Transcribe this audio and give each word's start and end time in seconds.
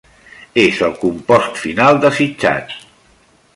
És 0.61 0.79
el 0.87 0.95
compost 1.03 1.61
final 1.65 2.01
desitjat. 2.07 2.77